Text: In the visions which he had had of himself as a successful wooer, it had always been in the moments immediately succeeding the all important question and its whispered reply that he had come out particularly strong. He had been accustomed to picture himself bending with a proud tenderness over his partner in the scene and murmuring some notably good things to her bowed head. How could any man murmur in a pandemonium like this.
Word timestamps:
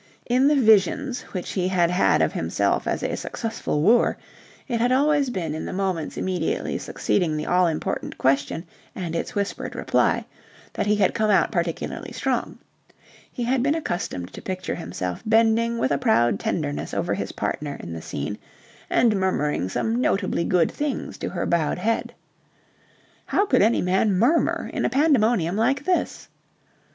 In 0.25 0.47
the 0.47 0.55
visions 0.55 1.21
which 1.31 1.51
he 1.51 1.67
had 1.67 1.91
had 1.91 2.23
of 2.23 2.33
himself 2.33 2.87
as 2.87 3.03
a 3.03 3.15
successful 3.15 3.83
wooer, 3.83 4.17
it 4.67 4.79
had 4.81 4.91
always 4.91 5.29
been 5.29 5.53
in 5.53 5.63
the 5.65 5.71
moments 5.73 6.17
immediately 6.17 6.79
succeeding 6.79 7.37
the 7.37 7.45
all 7.45 7.67
important 7.67 8.17
question 8.17 8.65
and 8.95 9.15
its 9.15 9.35
whispered 9.35 9.75
reply 9.75 10.25
that 10.73 10.87
he 10.87 10.95
had 10.95 11.13
come 11.13 11.29
out 11.29 11.51
particularly 11.51 12.11
strong. 12.13 12.57
He 13.31 13.43
had 13.43 13.61
been 13.61 13.75
accustomed 13.75 14.33
to 14.33 14.41
picture 14.41 14.73
himself 14.73 15.21
bending 15.23 15.77
with 15.77 15.91
a 15.91 15.99
proud 15.99 16.39
tenderness 16.39 16.95
over 16.95 17.13
his 17.13 17.33
partner 17.33 17.77
in 17.79 17.93
the 17.93 18.01
scene 18.01 18.39
and 18.89 19.15
murmuring 19.15 19.69
some 19.69 20.01
notably 20.01 20.43
good 20.45 20.71
things 20.71 21.19
to 21.19 21.29
her 21.29 21.45
bowed 21.45 21.77
head. 21.77 22.11
How 23.27 23.45
could 23.45 23.61
any 23.61 23.83
man 23.83 24.13
murmur 24.17 24.67
in 24.73 24.83
a 24.83 24.89
pandemonium 24.89 25.55
like 25.55 25.85
this. 25.85 26.27